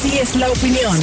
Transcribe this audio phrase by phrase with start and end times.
[0.00, 0.96] Así es la opinión.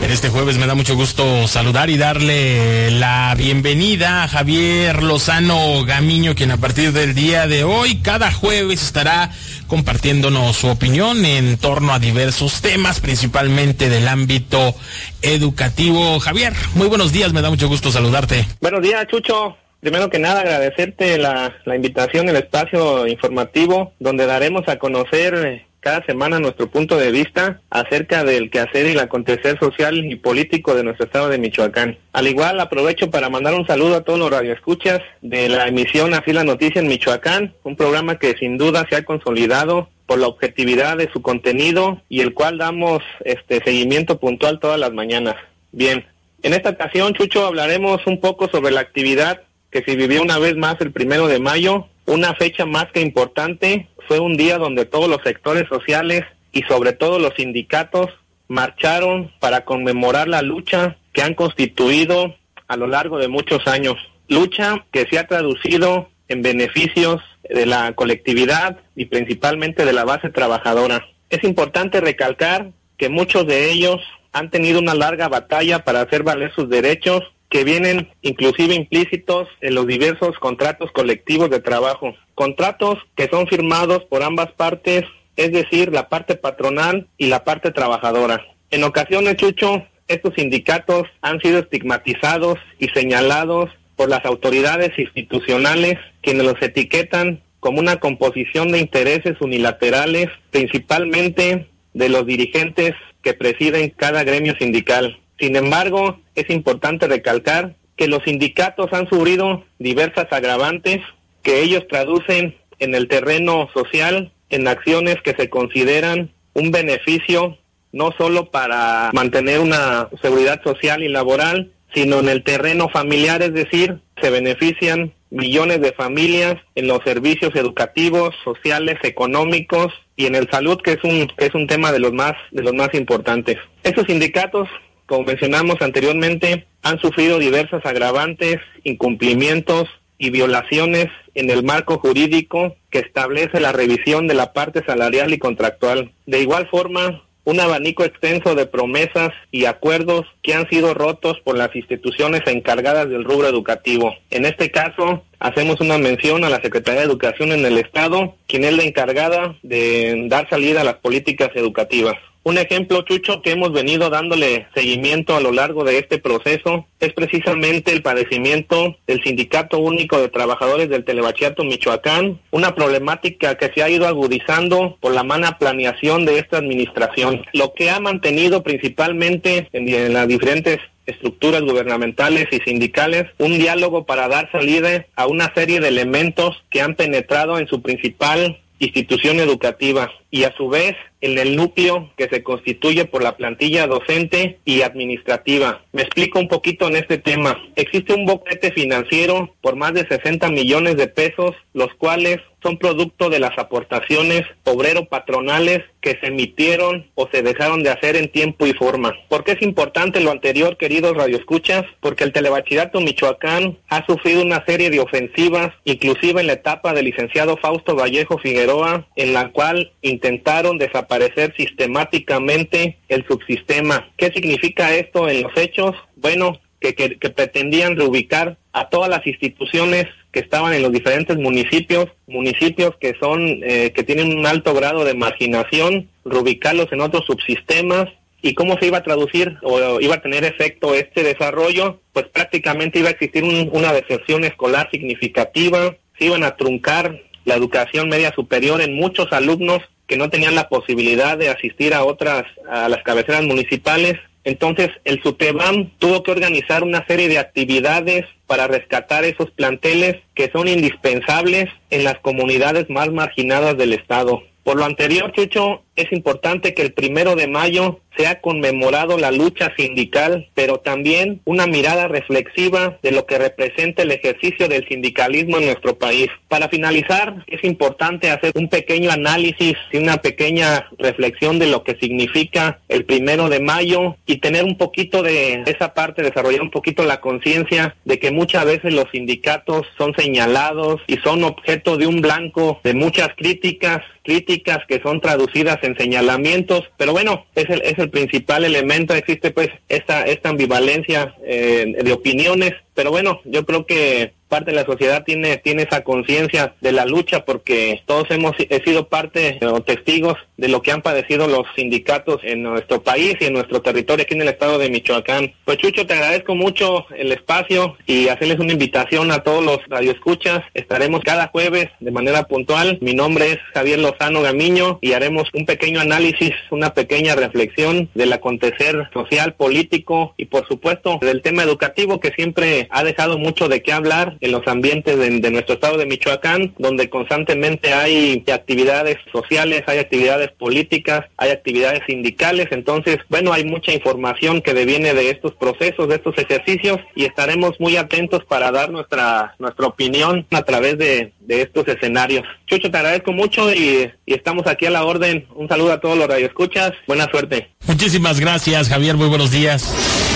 [0.00, 5.84] En este jueves me da mucho gusto saludar y darle la bienvenida a Javier Lozano
[5.84, 9.32] Gamiño, quien a partir del día de hoy, cada jueves, estará
[9.66, 14.74] compartiéndonos su opinión en torno a diversos temas, principalmente del ámbito
[15.20, 16.18] educativo.
[16.18, 18.46] Javier, muy buenos días, me da mucho gusto saludarte.
[18.62, 19.58] Buenos días, Chucho.
[19.80, 25.65] Primero que nada, agradecerte la, la invitación, el espacio informativo, donde daremos a conocer eh,
[25.86, 30.74] cada semana nuestro punto de vista acerca del quehacer y el acontecer social y político
[30.74, 31.96] de nuestro estado de Michoacán.
[32.12, 36.32] Al igual aprovecho para mandar un saludo a todos los radioescuchas de la emisión Así
[36.32, 40.96] la Noticia en Michoacán, un programa que sin duda se ha consolidado por la objetividad
[40.96, 45.36] de su contenido y el cual damos este seguimiento puntual todas las mañanas.
[45.70, 46.04] Bien,
[46.42, 50.56] en esta ocasión, Chucho, hablaremos un poco sobre la actividad que se vivió una vez
[50.56, 55.08] más el primero de mayo, una fecha más que importante fue un día donde todos
[55.08, 58.10] los sectores sociales y sobre todo los sindicatos
[58.48, 62.36] marcharon para conmemorar la lucha que han constituido
[62.68, 63.96] a lo largo de muchos años.
[64.28, 70.30] Lucha que se ha traducido en beneficios de la colectividad y principalmente de la base
[70.30, 71.06] trabajadora.
[71.30, 74.00] Es importante recalcar que muchos de ellos
[74.32, 79.74] han tenido una larga batalla para hacer valer sus derechos que vienen inclusive implícitos en
[79.74, 82.14] los diversos contratos colectivos de trabajo.
[82.34, 85.04] Contratos que son firmados por ambas partes,
[85.36, 88.44] es decir, la parte patronal y la parte trabajadora.
[88.70, 96.44] En ocasiones, Chucho, estos sindicatos han sido estigmatizados y señalados por las autoridades institucionales quienes
[96.44, 102.92] los etiquetan como una composición de intereses unilaterales, principalmente de los dirigentes
[103.22, 105.18] que presiden cada gremio sindical.
[105.38, 111.00] Sin embargo, es importante recalcar que los sindicatos han sufrido diversas agravantes
[111.42, 117.58] que ellos traducen en el terreno social en acciones que se consideran un beneficio
[117.92, 123.54] no solo para mantener una seguridad social y laboral, sino en el terreno familiar, es
[123.54, 130.48] decir, se benefician millones de familias en los servicios educativos, sociales, económicos y en el
[130.50, 133.56] salud, que es un que es un tema de los más de los más importantes.
[133.82, 134.68] Estos sindicatos
[135.06, 142.98] como mencionamos anteriormente, han sufrido diversas agravantes, incumplimientos y violaciones en el marco jurídico que
[143.00, 146.12] establece la revisión de la parte salarial y contractual.
[146.26, 151.56] De igual forma, un abanico extenso de promesas y acuerdos que han sido rotos por
[151.56, 154.12] las instituciones encargadas del rubro educativo.
[154.30, 158.64] En este caso, hacemos una mención a la Secretaría de Educación en el Estado, quien
[158.64, 162.16] es la encargada de dar salida a las políticas educativas.
[162.46, 167.12] Un ejemplo, Chucho, que hemos venido dándole seguimiento a lo largo de este proceso es
[167.12, 173.82] precisamente el padecimiento del Sindicato Único de Trabajadores del Telebachiato Michoacán, una problemática que se
[173.82, 179.68] ha ido agudizando por la mala planeación de esta administración, lo que ha mantenido principalmente
[179.72, 185.80] en, las diferentes estructuras gubernamentales y sindicales un diálogo para dar salida a una serie
[185.80, 191.38] de elementos que han penetrado en su principal institución educativa y a su vez en
[191.38, 195.82] el núcleo que se constituye por la plantilla docente y administrativa.
[195.92, 197.58] Me explico un poquito en este tema.
[197.74, 203.30] Existe un boquete financiero por más de 60 millones de pesos, los cuales son producto
[203.30, 208.72] de las aportaciones obrero-patronales que se emitieron o se dejaron de hacer en tiempo y
[208.72, 209.14] forma.
[209.28, 211.84] ¿Por qué es importante lo anterior, queridos radioescuchas?
[212.00, 217.04] Porque el Telebachillerato Michoacán ha sufrido una serie de ofensivas, inclusive en la etapa del
[217.04, 219.92] licenciado Fausto Vallejo Figueroa, en la cual
[220.26, 224.10] intentaron desaparecer sistemáticamente el subsistema.
[224.16, 225.94] ¿Qué significa esto en los hechos?
[226.16, 226.94] Bueno, que,
[227.30, 233.40] pretendían reubicar a todas las instituciones que estaban en los diferentes municipios, municipios que son,
[233.62, 238.08] eh, que tienen un alto grado de marginación, reubicarlos en otros subsistemas.
[238.42, 242.00] ¿Y cómo se iba a traducir o iba a tener efecto este desarrollo?
[242.12, 247.54] Pues prácticamente iba a existir un, una deserción escolar significativa, se iban a truncar la
[247.54, 252.44] educación media superior en muchos alumnos que no tenían la posibilidad de asistir a otras,
[252.68, 254.18] a las cabeceras municipales.
[254.44, 260.50] Entonces el SUTEBAM tuvo que organizar una serie de actividades para rescatar esos planteles que
[260.52, 264.42] son indispensables en las comunidades más marginadas del Estado.
[264.62, 269.30] Por lo anterior, Chucho, es importante que el primero de mayo se ha conmemorado la
[269.30, 275.58] lucha sindical, pero también una mirada reflexiva de lo que representa el ejercicio del sindicalismo
[275.58, 276.28] en nuestro país.
[276.48, 281.96] Para finalizar, es importante hacer un pequeño análisis y una pequeña reflexión de lo que
[282.00, 287.04] significa el primero de mayo y tener un poquito de esa parte, desarrollar un poquito
[287.04, 292.20] la conciencia de que muchas veces los sindicatos son señalados y son objeto de un
[292.20, 297.98] blanco de muchas críticas críticas que son traducidas en señalamientos, pero bueno, es el, es
[297.98, 303.86] el principal elemento, existe pues esta, esta ambivalencia eh, de opiniones, pero bueno, yo creo
[303.86, 308.54] que parte de la sociedad tiene, tiene esa conciencia de la lucha porque todos hemos
[308.84, 313.46] sido parte o testigos de lo que han padecido los sindicatos en nuestro país y
[313.46, 315.52] en nuestro territorio aquí en el estado de Michoacán.
[315.64, 320.62] Pues Chucho, te agradezco mucho el espacio y hacerles una invitación a todos los radioescuchas.
[320.74, 322.98] Estaremos cada jueves de manera puntual.
[323.00, 328.32] Mi nombre es Javier Lozano Gamiño y haremos un pequeño análisis, una pequeña reflexión del
[328.32, 333.82] acontecer social, político y por supuesto del tema educativo que siempre ha dejado mucho de
[333.82, 339.84] qué hablar en los ambientes de, nuestro estado de Michoacán, donde constantemente hay actividades sociales,
[339.86, 342.68] hay actividades políticas, hay actividades sindicales.
[342.70, 347.78] Entonces, bueno, hay mucha información que deviene de estos procesos, de estos ejercicios, y estaremos
[347.80, 352.44] muy atentos para dar nuestra, nuestra opinión a través de, estos escenarios.
[352.66, 355.46] Chucho, te agradezco mucho y, y, estamos aquí a la orden.
[355.54, 356.92] Un saludo a todos los radioescuchas.
[357.06, 357.70] Buena suerte.
[357.86, 359.16] Muchísimas gracias, Javier.
[359.16, 360.35] Muy buenos días.